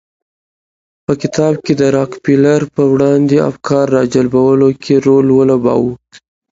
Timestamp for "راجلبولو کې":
3.97-4.95